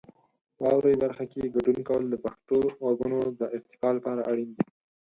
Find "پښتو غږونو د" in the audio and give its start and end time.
2.25-3.41